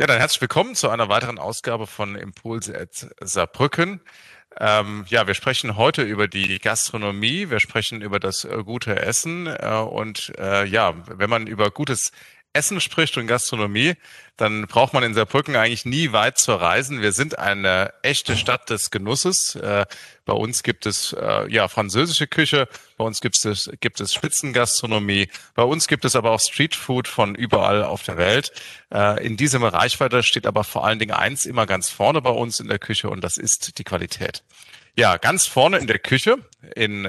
[0.00, 4.00] Ja, dann herzlich willkommen zu einer weiteren Ausgabe von Impulse at Saarbrücken.
[4.58, 9.46] Ähm, ja, wir sprechen heute über die Gastronomie, wir sprechen über das äh, gute Essen
[9.46, 12.12] äh, und äh, ja, wenn man über gutes
[12.52, 13.94] Essen spricht und Gastronomie,
[14.36, 17.00] dann braucht man in Saarbrücken eigentlich nie weit zu reisen.
[17.00, 19.54] Wir sind eine echte Stadt des Genusses.
[19.54, 19.86] Äh,
[20.24, 25.28] bei uns gibt es äh, ja französische Küche, bei uns gibt es gibt es Spitzengastronomie,
[25.54, 28.50] bei uns gibt es aber auch Streetfood von überall auf der Welt.
[28.92, 32.58] Äh, in diesem Reichweite steht aber vor allen Dingen eins immer ganz vorne bei uns
[32.58, 34.42] in der Küche und das ist die Qualität.
[34.96, 36.38] Ja, ganz vorne in der Küche
[36.74, 37.08] in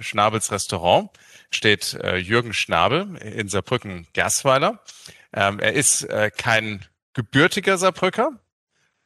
[0.00, 1.08] Schnabels Restaurant
[1.54, 4.80] steht äh, Jürgen Schnabel in Saarbrücken-Gersweiler.
[5.32, 6.84] Ähm, er ist äh, kein
[7.14, 8.32] gebürtiger Saarbrücker,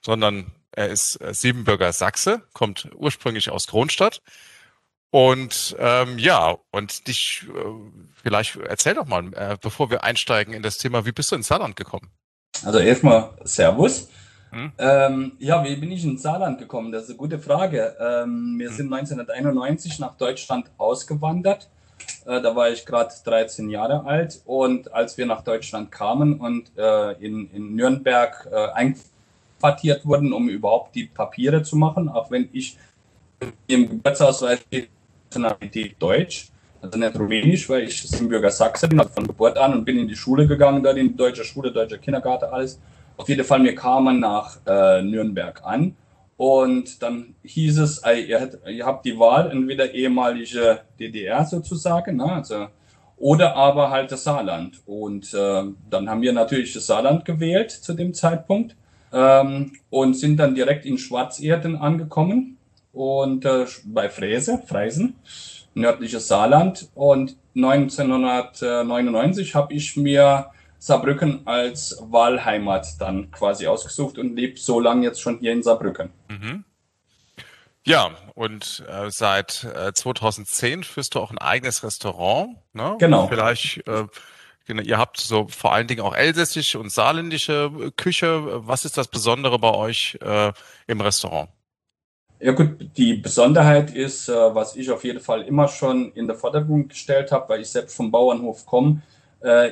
[0.01, 4.23] sondern er ist äh, Siebenbürger Sachse, kommt ursprünglich aus Kronstadt.
[5.11, 10.63] Und ähm, ja, und dich, äh, vielleicht erzähl doch mal, äh, bevor wir einsteigen in
[10.63, 12.11] das Thema, wie bist du ins Saarland gekommen?
[12.65, 14.11] Also erstmal Servus.
[14.51, 14.73] Hm?
[14.79, 16.93] Ähm, ja, wie bin ich ins Saarland gekommen?
[16.93, 17.97] Das ist eine gute Frage.
[17.99, 18.77] Ähm, wir hm.
[18.77, 21.69] sind 1991 nach Deutschland ausgewandert
[22.27, 26.71] äh, da war ich gerade 13 Jahre alt und als wir nach Deutschland kamen und
[26.77, 32.49] äh, in, in Nürnberg äh, einquartiert wurden, um überhaupt die Papiere zu machen, auch wenn
[32.53, 32.79] ich
[33.67, 34.61] im Geburtsausweis
[35.37, 36.49] Nationalität Deutsch,
[36.81, 40.09] also nicht Rumänisch, weil ich Siebenbürger Sachse bin, also von Geburt an und bin in
[40.09, 42.79] die Schule gegangen, da in die deutsche Schule, deutscher Kindergarten, alles.
[43.17, 45.97] Auf jeden Fall, wir kamen nach äh, Nürnberg an
[46.37, 52.67] und dann hieß es, ihr, habt die Wahl, entweder ehemalige DDR sozusagen, ne, also,
[53.17, 54.83] oder aber halt das Saarland.
[54.85, 58.77] Und äh, dann haben wir natürlich das Saarland gewählt zu dem Zeitpunkt
[59.13, 62.59] ähm, und sind dann direkt in Schwarzerden angekommen
[62.93, 65.15] und äh, bei Fräse, Freisen,
[65.75, 66.91] nördliches Saarland.
[66.95, 75.05] Und 1999 habe ich mir Saarbrücken als Wahlheimat dann quasi ausgesucht und lebe so lange
[75.05, 76.11] jetzt schon hier in Saarbrücken.
[76.29, 76.65] Mhm.
[77.87, 82.57] Ja, und äh, seit äh, 2010 führst du auch ein eigenes Restaurant.
[82.73, 82.97] Ne?
[82.99, 83.29] Genau.
[83.29, 84.07] Vielleicht, äh,
[84.67, 88.67] genau, ihr habt so vor allen Dingen auch elsässische und saarländische äh, Küche.
[88.67, 90.53] Was ist das Besondere bei euch äh,
[90.89, 91.49] im Restaurant?
[92.41, 96.35] Ja gut, die Besonderheit ist, äh, was ich auf jeden Fall immer schon in der
[96.35, 99.03] Vordergrund gestellt habe, weil ich selbst vom Bauernhof komme.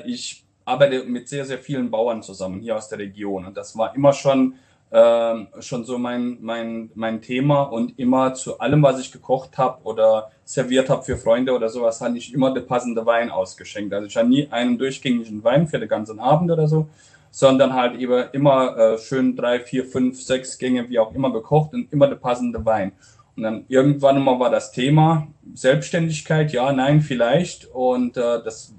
[0.05, 3.47] Ich arbeite mit sehr, sehr vielen Bauern zusammen hier aus der Region.
[3.47, 4.55] Und das war immer schon,
[4.91, 7.63] äh, schon so mein, mein, mein Thema.
[7.63, 12.01] Und immer zu allem, was ich gekocht habe oder serviert habe für Freunde oder sowas,
[12.01, 13.93] habe ich immer der passende Wein ausgeschenkt.
[13.93, 16.89] Also ich habe nie einen durchgängigen Wein für den ganzen Abend oder so,
[17.31, 21.75] sondern halt eben immer äh, schön drei, vier, fünf, sechs Gänge, wie auch immer gekocht
[21.75, 22.93] und immer der passende Wein.
[23.37, 27.67] Und dann irgendwann mal war das Thema Selbstständigkeit, ja, nein, vielleicht.
[27.67, 28.73] Und äh, das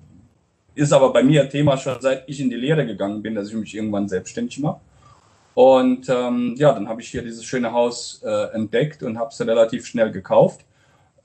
[0.75, 3.55] ist aber bei mir Thema schon seit ich in die Lehre gegangen bin, dass ich
[3.55, 4.79] mich irgendwann selbstständig mache.
[5.55, 9.39] Und ähm, ja, dann habe ich hier dieses schöne Haus äh, entdeckt und habe es
[9.39, 10.65] relativ schnell gekauft.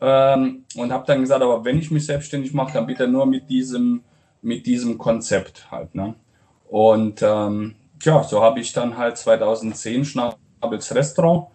[0.00, 3.50] Ähm, und habe dann gesagt, aber wenn ich mich selbstständig mache, dann bitte nur mit
[3.50, 4.02] diesem,
[4.40, 5.94] mit diesem Konzept halt.
[5.94, 6.14] Ne?
[6.68, 11.48] Und ähm, ja, so habe ich dann halt 2010 Schnabels Restaurant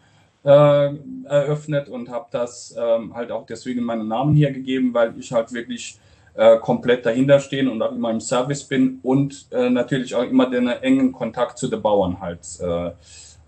[0.44, 5.32] äh, eröffnet und habe das ähm, halt auch deswegen meinen Namen hier gegeben, weil ich
[5.32, 5.98] halt wirklich
[6.36, 10.50] äh, komplett dahinter stehen und auch immer im Service bin und äh, natürlich auch immer
[10.50, 12.92] den engen Kontakt zu den Bauern halt äh,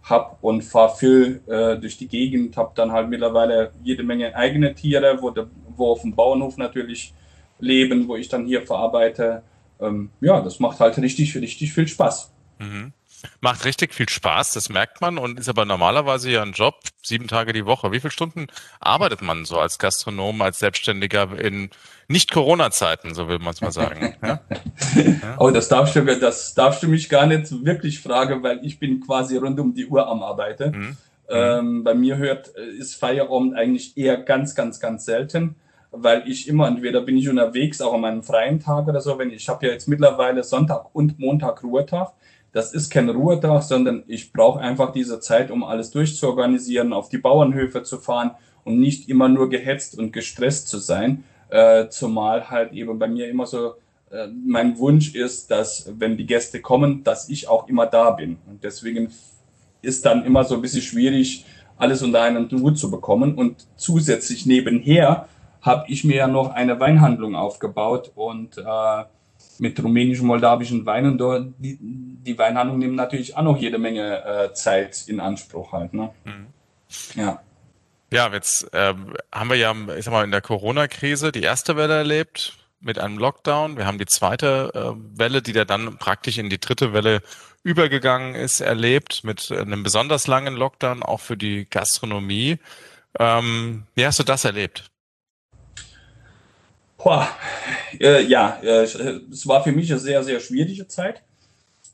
[0.03, 4.73] hab und fahre viel äh, durch die Gegend, habe dann halt mittlerweile jede Menge eigene
[4.73, 5.45] Tiere, wo, de,
[5.75, 7.13] wo auf dem Bauernhof natürlich
[7.59, 9.43] leben, wo ich dann hier verarbeite.
[9.79, 12.31] Ähm, ja, das macht halt richtig, richtig viel Spaß.
[12.59, 12.93] Mhm.
[13.41, 17.28] Macht richtig viel Spaß, das merkt man und ist aber normalerweise ja ein Job, sieben
[17.28, 17.91] Tage die Woche.
[17.91, 18.47] Wie viele Stunden
[18.79, 21.69] arbeitet man so als Gastronom, als Selbstständiger in
[22.07, 24.16] nicht-Corona-Zeiten, so will man es mal sagen?
[24.22, 24.39] Ja?
[24.95, 25.38] ja?
[25.39, 29.01] Oh, das darfst, du, das darfst du mich gar nicht wirklich fragen, weil ich bin
[29.01, 30.77] quasi rund um die Uhr am Arbeiten.
[30.77, 30.97] Mhm.
[31.29, 35.56] Ähm, bei mir hört, ist Feierabend eigentlich eher ganz, ganz, ganz selten
[35.91, 39.31] weil ich immer, entweder bin ich unterwegs, auch an meinem freien Tag oder so, wenn
[39.31, 42.13] ich habe ja jetzt mittlerweile Sonntag und Montag Ruhetag.
[42.51, 47.17] Das ist kein Ruhetag, sondern ich brauche einfach diese Zeit, um alles durchzuorganisieren, auf die
[47.17, 48.31] Bauernhöfe zu fahren
[48.63, 51.23] und nicht immer nur gehetzt und gestresst zu sein.
[51.49, 53.75] Äh, zumal halt eben bei mir immer so
[54.11, 58.38] äh, mein Wunsch ist, dass wenn die Gäste kommen, dass ich auch immer da bin.
[58.47, 59.11] Und deswegen
[59.81, 61.45] ist dann immer so ein bisschen schwierig,
[61.77, 63.35] alles unter einen Hut zu bekommen.
[63.35, 65.27] Und zusätzlich nebenher
[65.61, 69.03] habe ich mir ja noch eine Weinhandlung aufgebaut und äh,
[69.59, 71.18] mit rumänischen, moldawischen Weinen.
[71.18, 75.94] Dort, die, die Weinhandlung nimmt natürlich auch noch jede Menge äh, Zeit in Anspruch halt.
[75.94, 76.09] Ne?
[76.25, 76.48] Mhm.
[77.15, 77.42] Ja.
[78.12, 81.95] Ja, jetzt ähm, haben wir ja, ich sag mal, in der Corona-Krise die erste Welle
[81.95, 82.57] erlebt.
[82.80, 83.77] mit einem Lockdown.
[83.77, 87.21] Wir haben die zweite äh, Welle, die da dann praktisch in die dritte Welle
[87.63, 92.60] übergegangen ist, erlebt mit einem besonders langen Lockdown, auch für die Gastronomie.
[93.19, 94.86] Ähm, wie hast du das erlebt?
[96.97, 97.27] Boah,
[97.99, 101.21] äh, ja, äh, es war für mich eine sehr, sehr schwierige Zeit.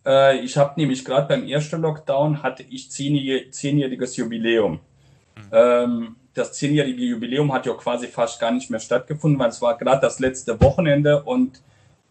[0.06, 4.74] Äh, ich habe nämlich gerade beim ersten Lockdown hatte ich zehnjährig, zehnjähriges Jubiläum.
[4.74, 5.42] Mhm.
[5.52, 9.78] Ähm, das zehnjährige Jubiläum hat ja quasi fast gar nicht mehr stattgefunden, weil es war
[9.78, 11.62] gerade das letzte Wochenende und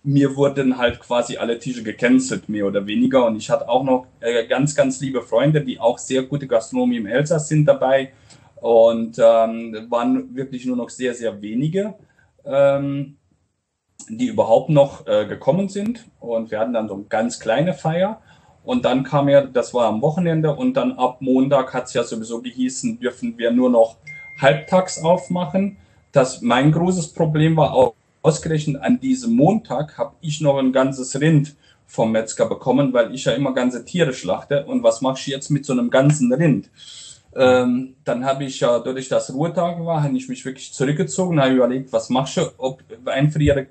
[0.04, 3.24] mir wurden halt quasi alle Tische gecancelt, mehr oder weniger.
[3.24, 6.96] Und ich hatte auch noch äh, ganz, ganz liebe Freunde, die auch sehr gute Gastronomie
[6.96, 8.12] im Elsass sind dabei.
[8.56, 11.94] Und ähm, waren wirklich nur noch sehr, sehr wenige,
[12.44, 13.16] ähm,
[14.08, 16.04] die überhaupt noch äh, gekommen sind.
[16.20, 18.20] Und wir hatten dann so eine ganz kleine Feier.
[18.64, 22.04] Und dann kam ja, das war am Wochenende und dann ab Montag hat es ja
[22.04, 23.96] sowieso gehießen, dürfen wir nur noch
[24.40, 25.78] halbtags aufmachen.
[26.12, 31.20] Das mein großes Problem war auch ausgerechnet an diesem Montag habe ich noch ein ganzes
[31.20, 31.56] Rind
[31.86, 34.64] vom Metzger bekommen, weil ich ja immer ganze Tiere schlachte.
[34.64, 36.70] Und was mache ich jetzt mit so einem ganzen Rind?
[37.34, 41.55] Ähm, dann habe ich ja, dadurch, dass Ruhetag war, habe ich mich wirklich zurückgezogen, habe
[41.55, 42.43] überlegt, was machst du?
[42.58, 43.67] Ob, einfrieren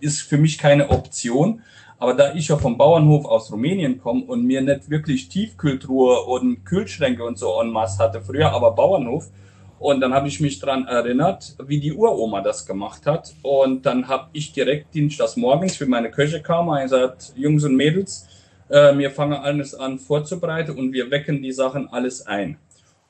[0.00, 1.62] ist für mich keine Option.
[1.98, 6.64] Aber da ich ja vom Bauernhof aus Rumänien komme und mir nicht wirklich Tiefkühltruhe und
[6.64, 9.30] Kühlschränke und so en masse hatte, früher aber Bauernhof,
[9.78, 13.34] und dann habe ich mich dran erinnert, wie die Uroma das gemacht hat.
[13.42, 17.76] Und dann habe ich direkt dienstags morgens für meine Köche kam und gesagt, Jungs und
[17.76, 18.26] Mädels,
[18.68, 22.58] äh, wir fangen alles an vorzubereiten und wir wecken die Sachen alles ein.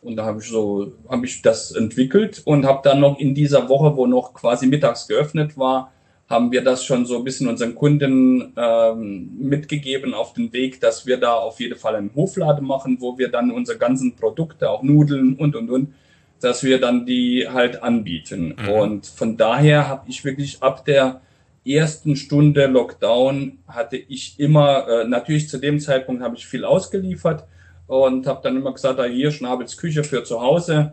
[0.00, 3.68] Und da habe ich so, habe ich das entwickelt und habe dann noch in dieser
[3.68, 5.92] Woche, wo noch quasi mittags geöffnet war,
[6.28, 11.06] haben wir das schon so ein bisschen unseren Kunden ähm, mitgegeben auf den Weg, dass
[11.06, 14.82] wir da auf jeden Fall einen Hofladen machen, wo wir dann unsere ganzen Produkte, auch
[14.82, 15.94] Nudeln und und und,
[16.40, 18.54] dass wir dann die halt anbieten.
[18.60, 18.68] Mhm.
[18.68, 21.22] Und von daher habe ich wirklich ab der
[21.64, 27.44] ersten Stunde Lockdown hatte ich immer, äh, natürlich zu dem Zeitpunkt habe ich viel ausgeliefert
[27.88, 30.92] und habe dann immer gesagt, ah, hier Schnabels Küche für zu Hause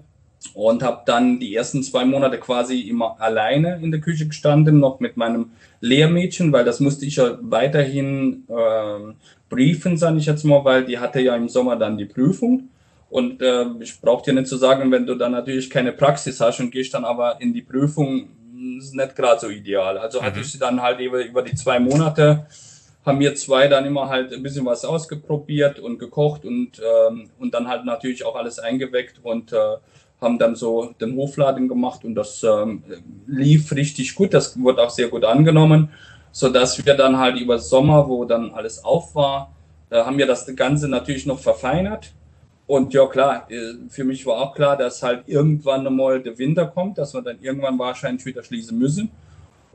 [0.54, 5.00] und habe dann die ersten zwei Monate quasi immer alleine in der Küche gestanden, noch
[5.00, 5.52] mit meinem
[5.82, 9.14] Lehrmädchen, weil das musste ich ja weiterhin äh,
[9.50, 12.70] briefen, sage ich jetzt mal, weil die hatte ja im Sommer dann die Prüfung.
[13.10, 16.60] Und äh, ich brauche dir nicht zu sagen, wenn du dann natürlich keine Praxis hast
[16.60, 18.30] und gehst dann aber in die Prüfung,
[18.78, 19.98] ist nicht gerade so ideal.
[19.98, 20.26] Also mhm.
[20.26, 22.46] hatte ich sie dann halt über, über die zwei Monate,
[23.06, 27.54] haben wir zwei dann immer halt ein bisschen was ausgeprobiert und gekocht und, ähm, und
[27.54, 29.58] dann halt natürlich auch alles eingeweckt und äh,
[30.20, 32.84] haben dann so den Hofladen gemacht und das ähm,
[33.28, 34.34] lief richtig gut.
[34.34, 35.90] Das wurde auch sehr gut angenommen,
[36.32, 39.54] so dass wir dann halt über Sommer, wo dann alles auf war,
[39.90, 42.12] äh, haben wir das Ganze natürlich noch verfeinert
[42.68, 46.66] und ja, klar, äh, für mich war auch klar, dass halt irgendwann einmal der Winter
[46.66, 49.12] kommt, dass wir dann irgendwann wahrscheinlich wieder schließen müssen.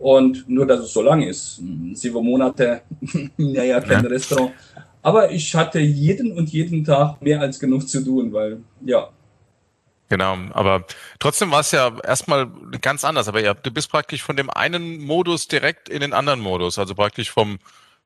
[0.00, 1.62] Und nur, dass es so lang ist.
[1.92, 2.82] Sieben Monate,
[3.36, 4.08] naja, kein ja.
[4.08, 4.52] Restaurant.
[5.02, 9.10] Aber ich hatte jeden und jeden Tag mehr als genug zu tun, weil, ja.
[10.08, 10.84] Genau, aber
[11.18, 12.50] trotzdem war es ja erstmal
[12.80, 13.28] ganz anders.
[13.28, 16.78] Aber ja, du bist praktisch von dem einen Modus direkt in den anderen Modus.
[16.78, 17.58] Also praktisch vom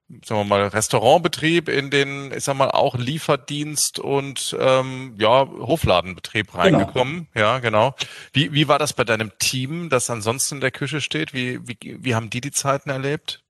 [0.09, 6.53] sagen wir mal, Restaurantbetrieb in den, ich sag mal, auch Lieferdienst und ähm, ja, Hofladenbetrieb
[6.53, 6.63] genau.
[6.63, 7.29] reingekommen.
[7.33, 7.47] Genau.
[7.47, 7.95] Ja, genau.
[8.33, 11.33] Wie, wie war das bei deinem Team, das ansonsten in der Küche steht?
[11.33, 13.43] Wie, wie, wie haben die die Zeiten erlebt?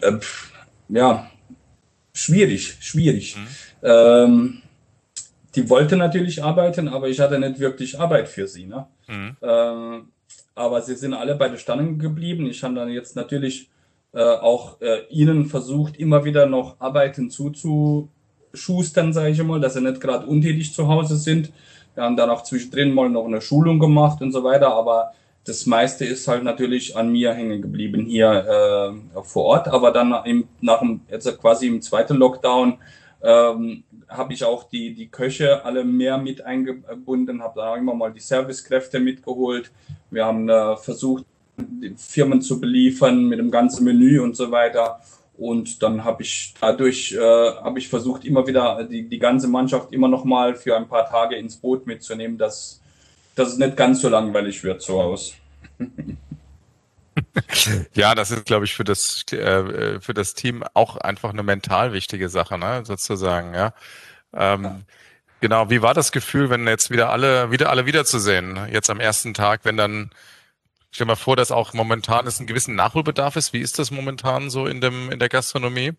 [0.00, 0.18] Äh,
[0.88, 1.30] ja,
[2.12, 3.36] schwierig, schwierig.
[3.36, 3.48] Mhm.
[3.82, 4.62] Ähm,
[5.56, 8.66] die wollte natürlich arbeiten, aber ich hatte nicht wirklich Arbeit für sie.
[8.66, 8.86] Ne?
[9.08, 9.36] Mhm.
[9.42, 10.08] Ähm,
[10.54, 12.46] aber sie sind alle bei der Stange geblieben.
[12.46, 13.68] Ich habe dann jetzt natürlich
[14.16, 19.82] äh, auch äh, ihnen versucht, immer wieder noch Arbeiten zuzuschustern, sage ich mal, dass sie
[19.82, 21.52] nicht gerade untätig zu Hause sind.
[21.94, 25.12] Wir haben dann auch zwischendrin mal noch eine Schulung gemacht und so weiter, aber
[25.44, 29.68] das meiste ist halt natürlich an mir hängen geblieben hier äh, vor Ort.
[29.68, 32.78] Aber dann im, nach dem, jetzt quasi im zweiten Lockdown
[33.22, 38.12] ähm, habe ich auch die, die Köche alle mehr mit eingebunden, habe auch immer mal
[38.12, 39.70] die Servicekräfte mitgeholt.
[40.10, 41.26] Wir haben äh, versucht,
[41.96, 45.00] Firmen zu beliefern mit dem ganzen Menü und so weiter.
[45.36, 49.92] Und dann habe ich dadurch äh, habe ich versucht, immer wieder die, die ganze Mannschaft
[49.92, 52.80] immer noch mal für ein paar Tage ins Boot mitzunehmen, dass,
[53.34, 55.34] dass es nicht ganz so langweilig wird zu Hause.
[57.94, 61.92] ja, das ist, glaube ich, für das äh, für das Team auch einfach eine mental
[61.92, 62.82] wichtige Sache, ne?
[62.84, 63.54] sozusagen.
[63.54, 63.74] Ja.
[64.32, 64.80] Ähm, ja.
[65.40, 65.68] Genau.
[65.68, 68.58] Wie war das Gefühl, wenn jetzt wieder alle wieder alle wiederzusehen?
[68.72, 70.10] Jetzt am ersten Tag, wenn dann
[70.96, 73.52] stell mal vor, dass auch momentan es einen gewissen Nachholbedarf ist.
[73.52, 75.92] Wie ist das momentan so in, dem, in der Gastronomie?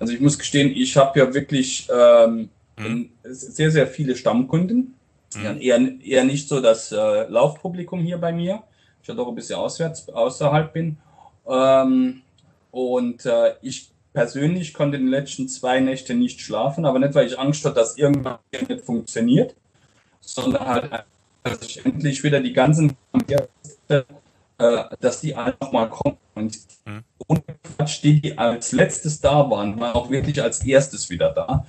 [0.00, 3.10] Also ich muss gestehen, ich habe ja wirklich ähm, hm.
[3.22, 4.94] sehr, sehr viele Stammkunden.
[5.34, 5.44] Hm.
[5.44, 8.64] Ja, eher, eher nicht so das äh, Laufpublikum hier bei mir,
[9.00, 10.96] ich ja doch ein bisschen auswärts, außerhalb bin.
[11.46, 12.22] Ähm,
[12.72, 17.28] und äh, ich persönlich konnte in den letzten zwei Nächte nicht schlafen, aber nicht, weil
[17.28, 19.54] ich Angst hatte, dass irgendwas nicht funktioniert,
[20.20, 21.04] sondern halt,
[21.42, 22.96] dass ich endlich wieder die ganzen
[23.88, 26.16] äh, dass die alle nochmal kommen.
[26.34, 26.56] Und
[26.86, 27.02] mhm.
[27.76, 31.66] Quatsch, die, die als letztes da waren, waren auch wirklich als erstes wieder da.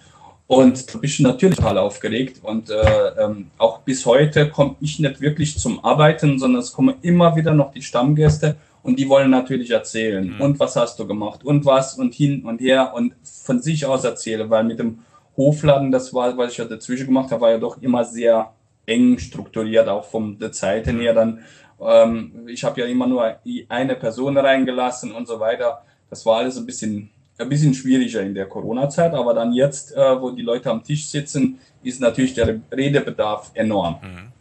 [0.48, 2.42] Und da bin ich natürlich total aufgeregt.
[2.44, 6.96] Und äh, ähm, auch bis heute komme ich nicht wirklich zum Arbeiten, sondern es kommen
[7.02, 10.36] immer wieder noch die Stammgäste und die wollen natürlich erzählen.
[10.36, 10.42] Mhm.
[10.42, 11.44] Und was hast du gemacht?
[11.44, 11.96] Und was?
[11.96, 15.00] Und hin und her und von sich aus erzählen, weil mit dem
[15.36, 18.54] Hofladen, das war, was ich ja dazwischen gemacht habe, war ja doch immer sehr
[18.86, 21.40] eng strukturiert, auch von der Zeit her dann.
[21.82, 23.38] Ähm, ich habe ja immer nur
[23.70, 25.84] eine Person reingelassen und so weiter.
[26.10, 30.22] Das war alles ein bisschen ein bisschen schwieriger in der Corona-Zeit, aber dann jetzt, äh,
[30.22, 33.98] wo die Leute am Tisch sitzen, ist natürlich der Redebedarf enorm.
[34.02, 34.34] Mhm.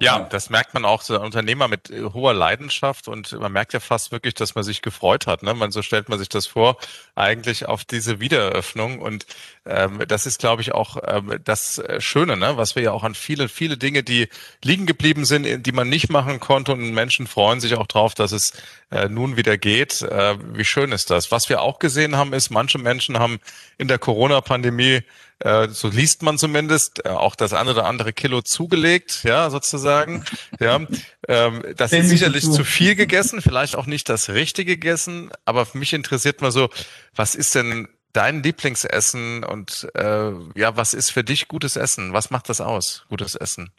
[0.00, 3.72] Ja, das merkt man auch, so ein Unternehmer mit äh, hoher Leidenschaft und man merkt
[3.72, 5.42] ja fast wirklich, dass man sich gefreut hat.
[5.42, 5.54] Ne?
[5.54, 6.76] Man, so stellt man sich das vor,
[7.16, 9.00] eigentlich auf diese Wiedereröffnung.
[9.00, 9.26] Und
[9.66, 12.56] ähm, das ist, glaube ich, auch ähm, das äh, Schöne, ne?
[12.56, 14.28] was wir ja auch an viele, viele Dinge, die
[14.62, 16.72] liegen geblieben sind, die man nicht machen konnte.
[16.72, 18.52] Und Menschen freuen sich auch drauf, dass es
[18.90, 20.02] äh, nun wieder geht.
[20.02, 21.32] Äh, wie schön ist das?
[21.32, 23.40] Was wir auch gesehen haben, ist, manche Menschen haben
[23.78, 25.02] in der Corona-Pandemie
[25.40, 30.24] äh, so liest man zumindest, äh, auch das eine oder andere Kilo zugelegt, ja, sozusagen.
[30.60, 30.80] Ja,
[31.28, 35.78] ähm, das ist sicherlich zu viel gegessen, vielleicht auch nicht das Richtige gegessen, aber für
[35.78, 36.68] mich interessiert mal so,
[37.14, 42.12] was ist denn dein Lieblingsessen und äh, ja, was ist für dich gutes Essen?
[42.12, 43.70] Was macht das aus, gutes Essen?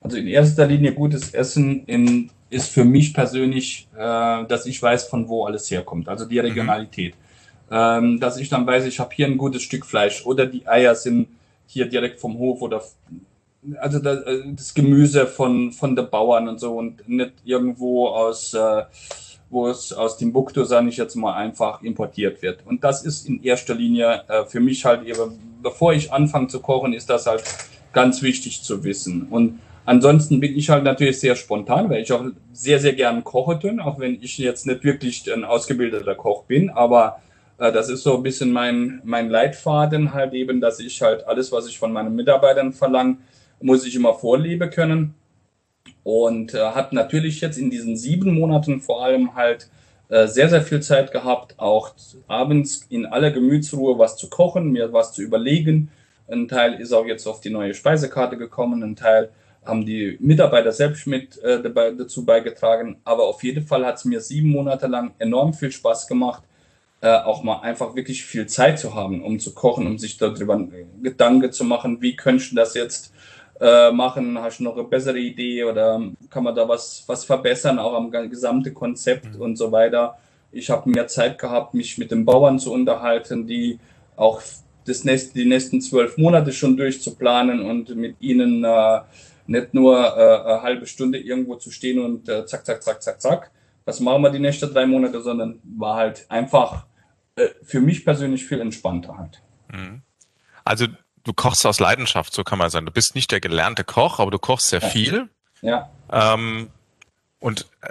[0.00, 5.04] Also in erster Linie gutes Essen in, ist für mich persönlich, äh, dass ich weiß,
[5.04, 6.08] von wo alles herkommt.
[6.08, 6.46] Also die mhm.
[6.46, 7.14] Regionalität.
[7.14, 7.29] Mhm
[7.70, 10.94] ähm, dass ich dann weiß, ich habe hier ein gutes Stück Fleisch oder die Eier
[10.94, 11.28] sind
[11.66, 12.82] hier direkt vom Hof oder
[13.78, 18.54] also das, äh, das Gemüse von von der Bauern und so und nicht irgendwo aus
[18.54, 18.82] äh,
[19.50, 22.60] wo es aus Timbuktu, sage ich jetzt mal, einfach importiert wird.
[22.64, 26.60] Und das ist in erster Linie äh, für mich halt eben, bevor ich anfange zu
[26.60, 27.42] kochen, ist das halt
[27.92, 29.26] ganz wichtig zu wissen.
[29.28, 33.58] Und ansonsten bin ich halt natürlich sehr spontan, weil ich auch sehr, sehr gern koche
[33.58, 37.20] tun, auch wenn ich jetzt nicht wirklich ein ausgebildeter Koch bin, aber
[37.60, 41.66] das ist so ein bisschen mein, mein Leitfaden halt eben, dass ich halt alles, was
[41.66, 43.18] ich von meinen Mitarbeitern verlange,
[43.60, 45.14] muss ich immer vorleben können.
[46.02, 49.68] Und äh, habe natürlich jetzt in diesen sieben Monaten vor allem halt
[50.08, 51.94] äh, sehr, sehr viel Zeit gehabt, auch
[52.26, 55.90] abends in aller Gemütsruhe was zu kochen, mir was zu überlegen.
[56.28, 59.30] Ein Teil ist auch jetzt auf die neue Speisekarte gekommen, ein Teil
[59.64, 62.96] haben die Mitarbeiter selbst mit äh, dabei, dazu beigetragen.
[63.04, 66.42] Aber auf jeden Fall hat es mir sieben Monate lang enorm viel Spaß gemacht,
[67.00, 70.60] äh, auch mal einfach wirklich viel Zeit zu haben, um zu kochen, um sich darüber
[71.02, 73.12] Gedanken zu machen, wie könntest du das jetzt
[73.60, 74.38] äh, machen?
[74.38, 78.10] Hast du noch eine bessere Idee oder kann man da was, was verbessern, auch am
[78.10, 79.40] gesamten Konzept mhm.
[79.40, 80.18] und so weiter?
[80.52, 83.78] Ich habe mehr Zeit gehabt, mich mit den Bauern zu unterhalten, die
[84.16, 84.42] auch
[84.84, 89.00] das nächste, die nächsten zwölf Monate schon durchzuplanen und mit ihnen äh,
[89.46, 93.20] nicht nur äh, eine halbe Stunde irgendwo zu stehen und äh, zack, zack, zack, zack,
[93.20, 93.50] zack.
[93.84, 96.89] Was machen wir die nächsten drei Monate, sondern war halt einfach äh,
[97.62, 99.42] für mich persönlich viel entspannter halt.
[99.72, 100.02] Mhm.
[100.64, 100.86] Also
[101.24, 102.86] du kochst aus Leidenschaft, so kann man sagen.
[102.86, 105.28] Du bist nicht der gelernte Koch, aber du kochst sehr viel.
[105.62, 105.90] Ja.
[106.10, 106.70] Ähm,
[107.38, 107.90] und äh,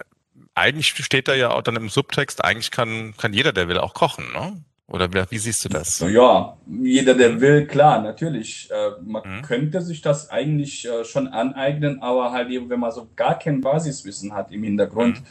[0.55, 3.93] eigentlich steht da ja auch dann im Subtext, eigentlich kann, kann jeder, der will, auch
[3.93, 4.63] kochen, ne?
[4.87, 5.99] Oder wie, wie siehst du das?
[5.99, 7.41] Ja, jeder, der mhm.
[7.41, 8.69] will, klar, natürlich.
[8.71, 9.41] Äh, man mhm.
[9.43, 13.61] könnte sich das eigentlich äh, schon aneignen, aber halt eben, wenn man so gar kein
[13.61, 15.25] Basiswissen hat im Hintergrund, mhm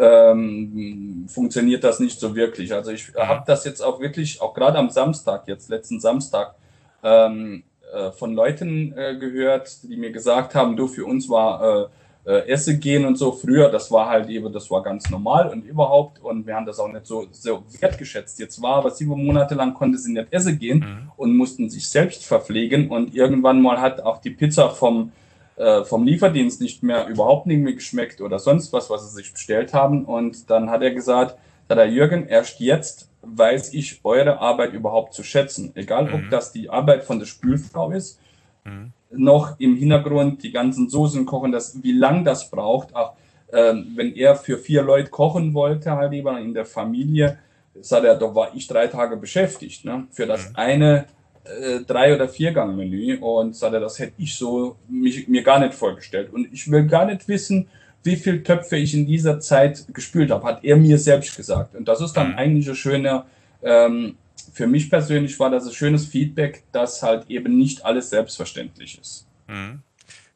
[0.00, 2.72] ähm, funktioniert das nicht so wirklich.
[2.72, 3.18] Also ich mhm.
[3.20, 6.54] habe das jetzt auch wirklich, auch gerade am Samstag, jetzt letzten Samstag,
[7.02, 11.88] ähm, äh, von Leuten äh, gehört, die mir gesagt haben, du, für uns war
[12.26, 15.48] äh, äh, Essen gehen und so früher, das war halt eben, das war ganz normal
[15.48, 18.38] und überhaupt und wir haben das auch nicht so, so wertgeschätzt.
[18.38, 21.12] Jetzt war aber sieben Monate lang konnte sie nicht essen gehen mhm.
[21.16, 25.12] und mussten sich selbst verpflegen und irgendwann mal hat auch die Pizza vom
[25.60, 29.30] äh, vom Lieferdienst nicht mehr überhaupt nicht mehr geschmeckt oder sonst was, was sie sich
[29.30, 30.06] bestellt haben.
[30.06, 31.36] Und dann hat er gesagt,
[31.68, 35.72] hat er Jürgen, erst jetzt weiß ich eure Arbeit überhaupt zu schätzen.
[35.74, 36.14] Egal, mhm.
[36.14, 38.18] ob das die Arbeit von der Spülfrau ist,
[38.64, 38.92] mhm.
[39.10, 42.96] noch im Hintergrund die ganzen Soßen kochen, das, wie lang das braucht.
[42.96, 43.12] Auch
[43.52, 47.38] ähm, wenn er für vier Leute kochen wollte, halt lieber in der Familie,
[47.82, 50.06] sagt er, da war ich drei Tage beschäftigt, ne?
[50.10, 50.56] Für das mhm.
[50.56, 51.04] eine
[51.44, 56.32] äh, drei- oder Viergang-Menü und sagte, das hätte ich so mich, mir gar nicht vorgestellt.
[56.32, 57.68] Und ich will gar nicht wissen,
[58.02, 61.74] wie viel Töpfe ich in dieser Zeit gespült habe, hat er mir selbst gesagt.
[61.74, 62.38] Und das ist dann mhm.
[62.38, 63.26] eigentlich ein schöner,
[63.62, 64.16] ähm,
[64.52, 69.26] für mich persönlich war das ein schönes Feedback, dass halt eben nicht alles selbstverständlich ist.
[69.48, 69.82] Mhm.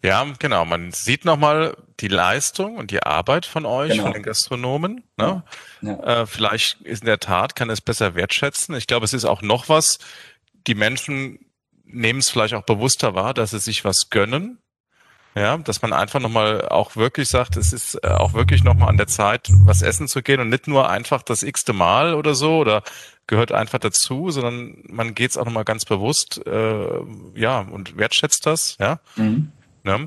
[0.02, 0.66] Ja, genau.
[0.66, 4.04] Man sieht nochmal, die Leistung und die Arbeit von euch, genau.
[4.04, 5.02] von den Gastronomen.
[5.16, 5.42] Ne?
[5.80, 6.22] Ja.
[6.22, 8.74] Äh, vielleicht ist in der Tat, kann es besser wertschätzen.
[8.74, 9.98] Ich glaube, es ist auch noch was,
[10.66, 11.38] die Menschen
[11.84, 14.58] nehmen es vielleicht auch bewusster wahr, dass sie sich was gönnen.
[15.36, 18.96] Ja, dass man einfach nochmal auch wirklich sagt, es ist äh, auch wirklich nochmal an
[18.96, 22.58] der Zeit, was essen zu gehen und nicht nur einfach das x-te Mal oder so
[22.58, 22.84] oder
[23.26, 27.00] gehört einfach dazu, sondern man geht es auch nochmal ganz bewusst, äh,
[27.34, 29.00] ja, und wertschätzt das, ja.
[29.16, 29.50] Mhm.
[29.84, 29.98] ja.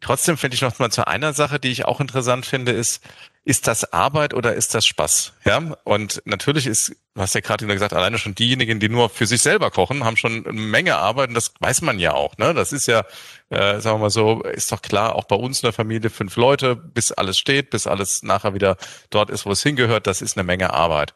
[0.00, 3.02] Trotzdem finde ich noch mal zu einer Sache, die ich auch interessant finde, ist,
[3.44, 5.34] ist das Arbeit oder ist das Spaß?
[5.44, 9.26] Ja, und natürlich ist, du hast ja gerade gesagt, alleine schon diejenigen, die nur für
[9.26, 12.38] sich selber kochen, haben schon eine Menge Arbeit und das weiß man ja auch.
[12.38, 12.54] Ne?
[12.54, 13.04] Das ist ja,
[13.50, 16.36] äh, sagen wir mal so, ist doch klar, auch bei uns in der Familie fünf
[16.36, 18.78] Leute, bis alles steht, bis alles nachher wieder
[19.10, 21.12] dort ist, wo es hingehört, das ist eine Menge Arbeit.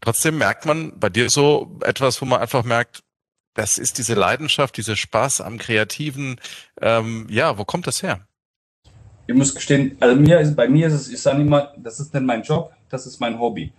[0.00, 3.02] Trotzdem merkt man bei dir so etwas, wo man einfach merkt,
[3.56, 6.40] das ist diese Leidenschaft, dieser Spaß am Kreativen.
[6.80, 8.20] Ähm, ja, wo kommt das her?
[9.26, 12.14] Ich muss gestehen, also mir ist, bei mir ist es, ich sage immer, das ist
[12.14, 13.72] nicht mein Job, das ist mein Hobby.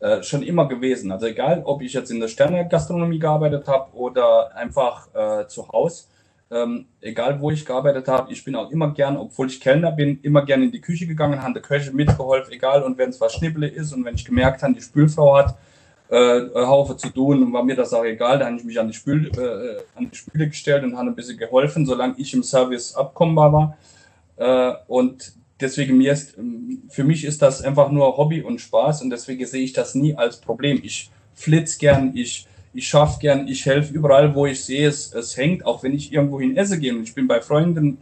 [0.00, 1.12] Äh, schon immer gewesen.
[1.12, 6.04] Also egal, ob ich jetzt in der Sterne-Gastronomie gearbeitet habe oder einfach äh, zu Hause,
[6.50, 10.20] ähm, egal wo ich gearbeitet habe, ich bin auch immer gern, obwohl ich Kellner bin,
[10.22, 12.82] immer gern in die Küche gegangen, habe der Köche mitgeholfen, egal.
[12.82, 15.56] Und wenn es was Schnibble ist und wenn ich gemerkt habe, die Spülfrau hat
[16.14, 18.38] äh, Haufe zu tun und war mir das auch egal.
[18.38, 21.14] Da habe ich mich an die, Spül, äh, an die Spüle gestellt und habe ein
[21.14, 23.76] bisschen geholfen, solange ich im Service abkommbar war.
[24.36, 26.36] Äh, und deswegen mir ist,
[26.88, 30.14] für mich ist das einfach nur Hobby und Spaß und deswegen sehe ich das nie
[30.14, 30.80] als Problem.
[30.84, 35.36] Ich flitz gern, ich, ich schaffe gern, ich helfe überall, wo ich sehe, es, es
[35.36, 36.94] hängt, auch wenn ich irgendwo hin esse gehe.
[36.94, 37.98] Und ich bin bei Freunden,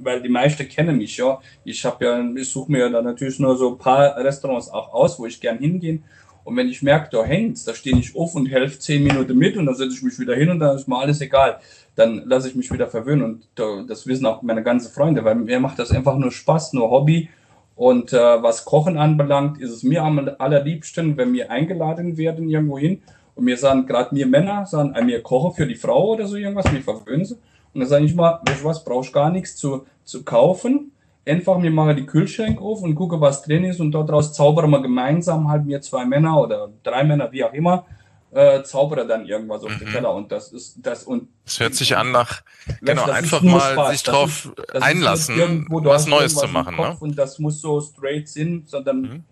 [0.00, 1.40] weil die meisten kennen mich ja.
[1.64, 5.18] Ich habe ja, ich suche mir da natürlich nur so ein paar Restaurants auch aus,
[5.18, 6.04] wo ich gern hingehen.
[6.44, 9.56] Und wenn ich merke, da hängt's, da stehe ich auf und helfe zehn Minuten mit
[9.56, 11.58] und dann setze ich mich wieder hin und dann ist mir alles egal.
[11.94, 13.24] Dann lasse ich mich wieder verwöhnen
[13.56, 16.90] und das wissen auch meine ganzen Freunde, weil mir macht das einfach nur Spaß, nur
[16.90, 17.28] Hobby.
[17.74, 22.78] Und äh, was Kochen anbelangt, ist es mir am allerliebsten, wenn wir eingeladen werden irgendwo
[22.78, 23.02] hin
[23.34, 26.70] und mir sagen, gerade mir Männer, sagen, mir kochen für die Frau oder so irgendwas,
[26.70, 27.36] mir verwöhnen sie.
[27.74, 30.91] Und dann sage ich mal, weißt du was, brauchst gar nichts zu, zu kaufen
[31.26, 34.70] einfach, wir machen die Kühlschränke auf und gucken, was drin ist und dort raus zaubern
[34.70, 37.86] wir gemeinsam halt mir zwei Männer oder drei Männer, wie auch immer,
[38.32, 39.78] äh, zaubere dann irgendwas auf mhm.
[39.78, 42.42] den Teller und das ist das und es hört sich an nach
[42.80, 43.90] genau einfach mal Spaß.
[43.90, 46.96] sich drauf ist, einlassen, irgendwo, was Neues zu machen, ne?
[46.98, 49.24] Und das muss so straight sind, sondern mhm.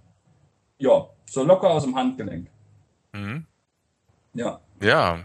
[0.79, 2.49] ja so locker aus dem Handgelenk.
[3.13, 3.47] Mhm.
[4.35, 4.61] Ja.
[4.83, 5.19] Ja.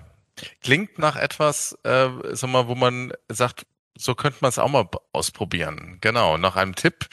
[0.62, 3.66] Klingt nach etwas, äh, sag mal, wo man sagt,
[3.98, 5.98] so könnte man es auch mal ausprobieren.
[6.02, 7.08] Genau, nach einem Tipp,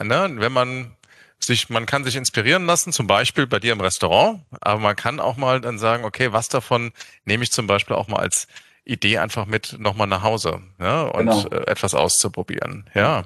[0.00, 0.96] ne, wenn man
[1.40, 5.20] sich, man kann sich inspirieren lassen, zum Beispiel bei dir im Restaurant, aber man kann
[5.20, 6.92] auch mal dann sagen, okay, was davon
[7.24, 8.48] nehme ich zum Beispiel auch mal als
[8.84, 11.48] Idee einfach mit nochmal nach Hause ne, und genau.
[11.48, 12.88] Äh, etwas auszuprobieren.
[12.94, 13.24] Ja.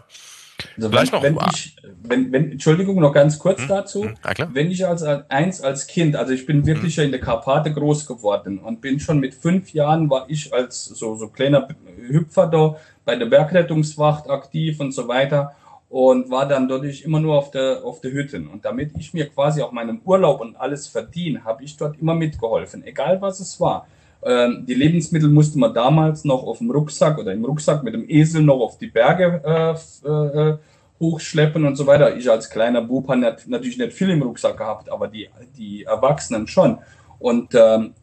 [0.76, 1.42] Also Vielleicht wenn, noch.
[1.42, 4.04] Wenn ich, wenn, wenn, Entschuldigung, noch ganz kurz hm, dazu.
[4.04, 4.14] Hm,
[4.52, 7.04] wenn ich als eins als Kind, also ich bin wirklich hm.
[7.04, 11.16] in der Karpate groß geworden und bin schon mit fünf Jahren war ich als so,
[11.16, 11.68] so kleiner
[12.08, 15.54] Hüpfer da bei der Bergrettungswacht aktiv und so weiter
[15.92, 18.38] und war dann dadurch immer nur auf der, auf der Hütte.
[18.38, 22.14] Und damit ich mir quasi auch meinen Urlaub und alles verdiene, habe ich dort immer
[22.14, 23.86] mitgeholfen, egal was es war.
[24.24, 28.08] Ähm, die Lebensmittel musste man damals noch auf dem Rucksack oder im Rucksack mit dem
[28.08, 30.58] Esel noch auf die Berge äh, äh,
[31.00, 32.16] hochschleppen und so weiter.
[32.16, 36.46] Ich als kleiner Bub habe natürlich nicht viel im Rucksack gehabt, aber die, die Erwachsenen
[36.46, 36.78] schon.
[37.18, 37.94] Und ähm,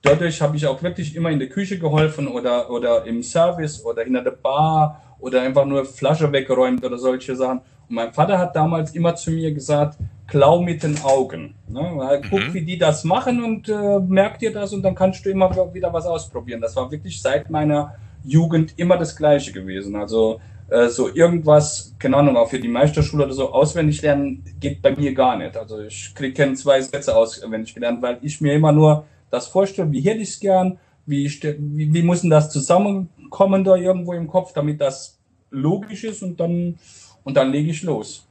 [0.00, 4.02] dadurch habe ich auch wirklich immer in der Küche geholfen oder, oder im Service oder
[4.02, 7.60] hinter der Bar oder einfach nur Flasche weggeräumt oder solche Sachen.
[7.88, 9.98] Und mein Vater hat damals immer zu mir gesagt,
[10.34, 11.54] klau mit den Augen.
[11.68, 12.20] Ne?
[12.28, 12.54] Guck, mhm.
[12.54, 15.92] wie die das machen und äh, merk dir das und dann kannst du immer wieder
[15.92, 16.60] was ausprobieren.
[16.60, 17.94] Das war wirklich seit meiner
[18.24, 19.94] Jugend immer das Gleiche gewesen.
[19.94, 24.82] Also äh, so irgendwas, keine Ahnung, auch für die Meisterschule oder so auswendig lernen, geht
[24.82, 25.56] bei mir gar nicht.
[25.56, 30.00] Also ich kriege zwei Sätze auswendig gelernt, weil ich mir immer nur das vorstellen, wie
[30.00, 34.52] hätte ich es gern, wie, wie, wie muss denn das zusammenkommen da irgendwo im Kopf,
[34.52, 35.16] damit das
[35.50, 36.76] logisch ist und dann,
[37.22, 38.26] und dann lege ich los.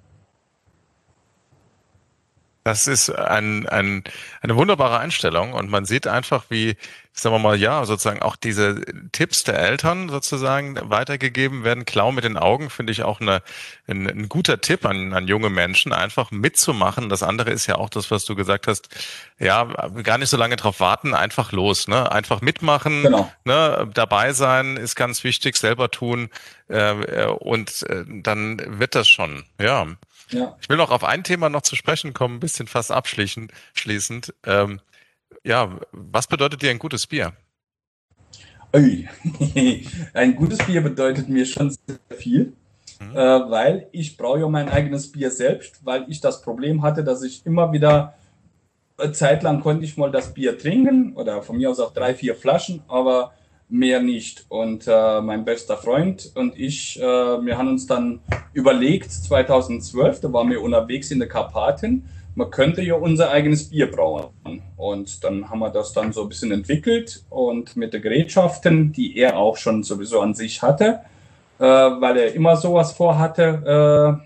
[2.63, 4.03] Das ist ein, ein,
[4.41, 6.77] eine wunderbare Einstellung und man sieht einfach, wie,
[7.11, 11.83] sagen wir mal, ja, sozusagen auch diese Tipps der Eltern sozusagen weitergegeben werden.
[11.83, 13.41] Klau mit den Augen finde ich auch eine,
[13.87, 17.09] ein, ein guter Tipp an, an junge Menschen, einfach mitzumachen.
[17.09, 18.87] Das andere ist ja auch das, was du gesagt hast,
[19.39, 19.65] ja,
[20.01, 22.11] gar nicht so lange drauf warten, einfach los, ne?
[22.13, 23.31] Einfach mitmachen, genau.
[23.43, 23.89] ne?
[23.93, 26.29] dabei sein ist ganz wichtig, selber tun
[26.69, 29.85] äh, und äh, dann wird das schon, ja.
[30.33, 30.57] Ja.
[30.61, 33.51] Ich will noch auf ein Thema noch zu sprechen kommen, ein bisschen fast abschließend.
[33.73, 34.33] Schließend.
[34.45, 34.81] Ähm,
[35.43, 37.33] ja, was bedeutet dir ein gutes Bier?
[40.13, 42.53] Ein gutes Bier bedeutet mir schon sehr viel.
[42.99, 43.15] mhm.
[43.15, 47.21] äh, weil ich brauche ja mein eigenes Bier selbst, weil ich das Problem hatte, dass
[47.21, 48.15] ich immer wieder
[48.97, 52.15] eine Zeit lang konnte ich mal das Bier trinken oder von mir aus auch drei,
[52.15, 53.33] vier Flaschen, aber
[53.73, 54.45] mehr nicht.
[54.49, 58.19] Und äh, mein bester Freund und ich, äh, wir haben uns dann
[58.53, 63.89] überlegt, 2012, da waren wir unterwegs in der Karpaten, man könnte ja unser eigenes Bier
[63.89, 64.27] brauen.
[64.77, 69.17] Und dann haben wir das dann so ein bisschen entwickelt und mit den Gerätschaften, die
[69.17, 70.99] er auch schon sowieso an sich hatte,
[71.57, 74.19] äh, weil er immer sowas vorhatte.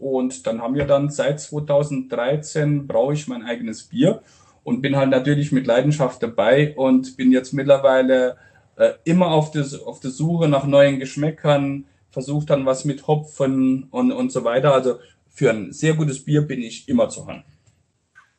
[0.00, 4.22] Äh, und dann haben wir dann seit 2013 brauche ich mein eigenes Bier
[4.62, 8.36] und bin halt natürlich mit Leidenschaft dabei und bin jetzt mittlerweile
[8.76, 13.88] äh, immer auf, das, auf der Suche nach neuen Geschmäckern, versucht dann was mit Hopfen
[13.90, 14.72] und, und so weiter.
[14.72, 17.44] Also für ein sehr gutes Bier bin ich immer zu Hand.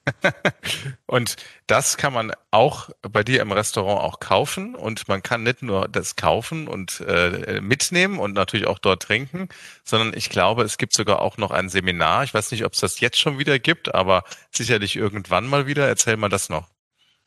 [1.07, 1.35] und
[1.67, 5.87] das kann man auch bei dir im Restaurant auch kaufen und man kann nicht nur
[5.87, 9.49] das kaufen und äh, mitnehmen und natürlich auch dort trinken,
[9.83, 12.23] sondern ich glaube, es gibt sogar auch noch ein Seminar.
[12.23, 15.87] Ich weiß nicht, ob es das jetzt schon wieder gibt, aber sicherlich irgendwann mal wieder.
[15.87, 16.74] Erzähl mal das noch.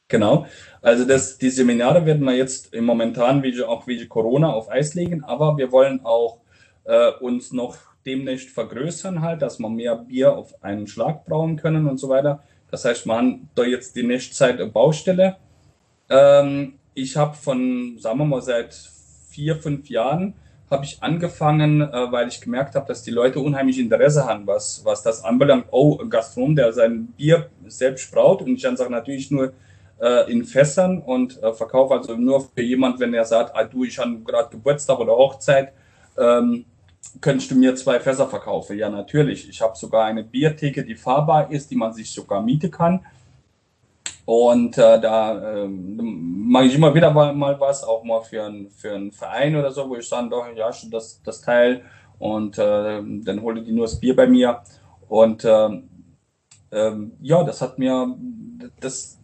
[0.08, 0.46] Genau.
[0.80, 4.94] Also das, die Seminare werden wir jetzt im momentan wie auch wie Corona auf Eis
[4.94, 6.38] legen, aber wir wollen auch
[6.84, 11.86] äh, uns noch demnächst vergrößern halt, dass wir mehr Bier auf einen Schlag brauen können
[11.86, 12.42] und so weiter.
[12.70, 15.36] Das heißt, wir haben da jetzt die nächste Zeit eine Baustelle.
[16.08, 18.74] Ähm, ich habe von, sagen wir mal, seit
[19.28, 20.34] vier, fünf Jahren
[20.70, 24.82] habe ich angefangen, äh, weil ich gemerkt habe, dass die Leute unheimlich Interesse haben, was,
[24.84, 25.66] was das anbelangt.
[25.70, 29.52] Oh, ein Gastronom, der sein Bier selbst braut und ich dann sage natürlich nur
[30.00, 33.84] äh, in Fässern und äh, verkaufe also nur für jemand, wenn er sagt, ah, du,
[33.84, 35.72] ich habe gerade Geburtstag oder Hochzeit,
[36.16, 36.64] ähm,
[37.20, 38.76] könntest du mir zwei Fässer verkaufen?
[38.76, 39.48] Ja, natürlich.
[39.48, 43.04] Ich habe sogar eine Biertheke, die fahrbar ist, die man sich sogar mieten kann.
[44.24, 48.68] Und äh, da äh, mache ich immer wieder mal, mal was, auch mal für, ein,
[48.68, 51.82] für einen Verein oder so, wo ich sage, doch, ja, das, das Teil.
[52.18, 54.60] Und äh, dann hole die nur das Bier bei mir.
[55.08, 55.68] Und äh,
[56.70, 58.14] äh, ja, das hat mir,
[58.80, 59.17] das,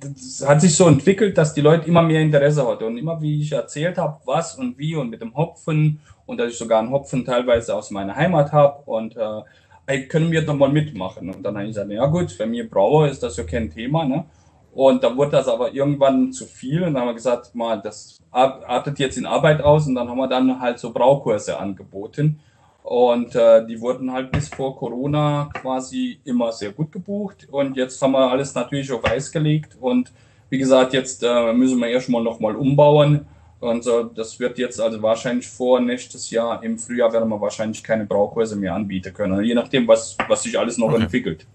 [0.00, 2.84] das hat sich so entwickelt, dass die Leute immer mehr Interesse hatten.
[2.84, 6.52] Und immer wie ich erzählt habe, was und wie und mit dem Hopfen und dass
[6.52, 10.70] ich sogar einen Hopfen teilweise aus meiner Heimat habe und äh, können wir doch mal
[10.70, 11.30] mitmachen.
[11.34, 14.04] Und dann habe ich gesagt, ja gut, für mich Brauer ist das ja kein Thema.
[14.04, 14.24] Ne?
[14.72, 18.18] Und dann wurde das aber irgendwann zu viel und dann haben wir gesagt, mal, das
[18.30, 22.40] artet jetzt in Arbeit aus und dann haben wir dann halt so Braukurse angeboten.
[22.82, 27.46] Und äh, die wurden halt bis vor Corona quasi immer sehr gut gebucht.
[27.50, 29.76] Und jetzt haben wir alles natürlich auf Eis gelegt.
[29.80, 30.12] Und
[30.48, 33.26] wie gesagt, jetzt äh, müssen wir erstmal nochmal umbauen.
[33.60, 37.84] Und so, das wird jetzt also wahrscheinlich vor nächstes Jahr im Frühjahr werden wir wahrscheinlich
[37.84, 39.44] keine Braukurse mehr anbieten können.
[39.44, 41.02] Je nachdem, was, was sich alles noch okay.
[41.02, 41.46] entwickelt.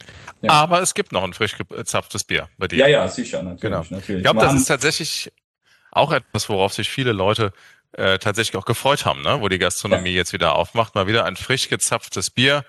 [0.42, 0.52] Ja.
[0.52, 2.78] Aber es gibt noch ein frisch gezapftes Bier bei dir.
[2.78, 3.62] Ja, ja, sicher, natürlich.
[3.62, 3.84] Genau.
[3.90, 4.20] natürlich.
[4.20, 5.32] Ich glaube, das ist tatsächlich
[5.92, 7.54] auch etwas, worauf sich viele Leute
[7.98, 9.42] äh, tatsächlich auch gefreut haben, ne?
[9.42, 10.18] wo die Gastronomie ja.
[10.18, 10.96] jetzt wieder aufmacht.
[10.96, 12.66] Mal wieder ein frisch gezapftes Bier.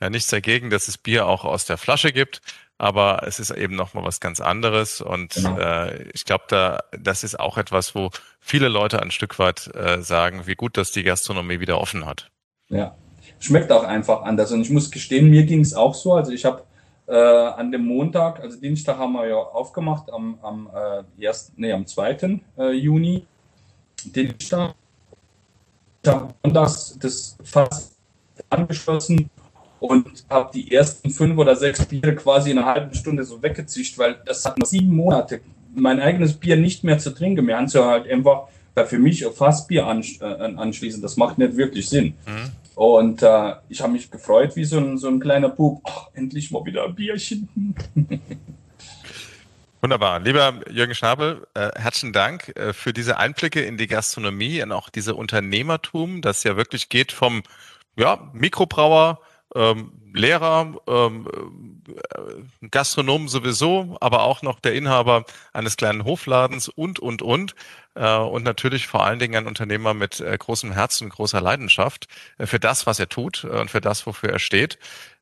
[0.00, 2.40] Ja, nichts dagegen, dass es Bier auch aus der Flasche gibt
[2.80, 5.58] aber es ist eben noch mal was ganz anderes und genau.
[5.58, 8.08] äh, ich glaube, da das ist auch etwas, wo
[8.40, 12.30] viele Leute ein Stück weit äh, sagen, wie gut, dass die Gastronomie wieder offen hat.
[12.70, 12.96] Ja,
[13.38, 16.14] schmeckt auch einfach anders und ich muss gestehen, mir ging es auch so.
[16.14, 16.62] Also ich habe
[17.06, 21.72] äh, an dem Montag, also Dienstag haben wir ja aufgemacht am am äh, ersten, nee,
[21.72, 22.40] am 2.
[22.56, 23.26] Äh, Juni.
[24.04, 24.74] Dienstag
[26.42, 27.96] und das das fast
[28.48, 29.28] angeschlossen
[29.80, 33.98] und habe die ersten fünf oder sechs Biere quasi in einer halben Stunde so weggezischt,
[33.98, 35.40] weil das hat noch sieben Monate
[35.74, 37.46] mein eigenes Bier nicht mehr zu trinken.
[37.46, 38.48] Wir haben halt einfach
[38.86, 41.02] für mich Fassbier äh, anschließen.
[41.02, 42.14] Das macht nicht wirklich Sinn.
[42.26, 42.52] Mhm.
[42.74, 45.82] Und äh, ich habe mich gefreut wie so ein, so ein kleiner Bub.
[45.84, 47.48] Ach, endlich mal wieder ein Bierchen.
[49.82, 50.20] Wunderbar.
[50.20, 54.90] Lieber Jürgen Schnabel, äh, herzlichen Dank äh, für diese Einblicke in die Gastronomie und auch
[54.90, 57.42] diese Unternehmertum, das ja wirklich geht vom
[57.96, 59.20] ja, Mikrobrauer
[59.54, 61.26] ähm, Lehrer, ähm,
[61.88, 67.54] äh, Gastronom sowieso, aber auch noch der Inhaber eines kleinen Hofladens und, und, und.
[67.94, 72.06] Äh, und natürlich vor allen Dingen ein Unternehmer mit äh, großem Herzen, großer Leidenschaft
[72.38, 74.78] äh, für das, was er tut äh, und für das, wofür er steht.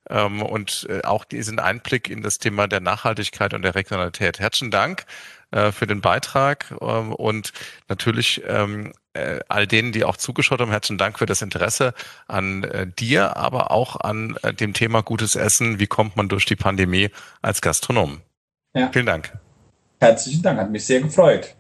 [0.09, 4.39] Ähm, und äh, auch diesen Einblick in das Thema der Nachhaltigkeit und der Regionalität.
[4.41, 5.07] Herzlichen Dank
[5.51, 7.55] für den Beitrag ähm, und
[7.89, 11.95] natürlich ähm, äh, all denen, die auch zugeschaut haben, herzlichen Dank für das Interesse
[12.27, 15.79] an äh, dir, aber auch an äh, dem Thema gutes Essen.
[15.79, 17.11] Wie kommt man durch die Pandemie
[17.43, 18.21] als Gastronom?
[18.75, 18.91] Ja.
[18.93, 19.33] Vielen Dank.
[20.01, 21.57] Herzlichen Dank, hat mich sehr gefreut.